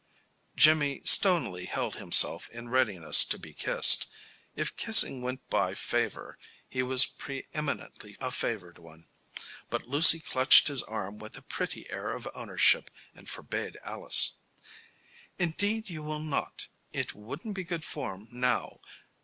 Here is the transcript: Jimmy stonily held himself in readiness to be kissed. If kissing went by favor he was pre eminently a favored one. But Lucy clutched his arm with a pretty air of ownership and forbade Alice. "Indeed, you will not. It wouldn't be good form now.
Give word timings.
Jimmy 0.55 1.03
stonily 1.05 1.65
held 1.65 1.97
himself 1.97 2.49
in 2.49 2.69
readiness 2.69 3.23
to 3.25 3.37
be 3.37 3.53
kissed. 3.53 4.07
If 4.55 4.75
kissing 4.75 5.21
went 5.21 5.47
by 5.51 5.75
favor 5.75 6.39
he 6.67 6.81
was 6.81 7.05
pre 7.05 7.45
eminently 7.53 8.17
a 8.19 8.31
favored 8.31 8.79
one. 8.79 9.09
But 9.69 9.87
Lucy 9.87 10.19
clutched 10.19 10.69
his 10.69 10.81
arm 10.81 11.19
with 11.19 11.37
a 11.37 11.43
pretty 11.43 11.87
air 11.91 12.13
of 12.13 12.27
ownership 12.33 12.89
and 13.13 13.29
forbade 13.29 13.77
Alice. 13.83 14.37
"Indeed, 15.37 15.87
you 15.91 16.01
will 16.01 16.17
not. 16.19 16.67
It 16.91 17.13
wouldn't 17.13 17.53
be 17.53 17.63
good 17.63 17.83
form 17.83 18.27
now. 18.31 18.79